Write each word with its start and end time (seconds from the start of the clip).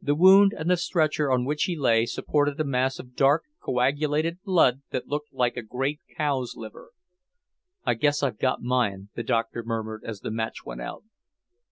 The 0.00 0.14
wound, 0.14 0.52
and 0.56 0.70
the 0.70 0.76
stretcher 0.76 1.28
on 1.28 1.44
which 1.44 1.64
he 1.64 1.76
lay, 1.76 2.06
supported 2.06 2.60
a 2.60 2.62
mass 2.62 3.00
of 3.00 3.16
dark, 3.16 3.42
coagulated 3.60 4.40
blood 4.44 4.82
that 4.92 5.08
looked 5.08 5.32
like 5.32 5.56
a 5.56 5.62
great 5.62 5.98
cow's 6.16 6.54
liver. 6.56 6.92
"I 7.84 7.94
guess 7.94 8.22
I've 8.22 8.38
got 8.38 8.62
mine," 8.62 9.08
the 9.16 9.24
Doctor 9.24 9.64
murmured 9.64 10.04
as 10.04 10.20
the 10.20 10.30
match 10.30 10.64
went 10.64 10.82
out. 10.82 11.02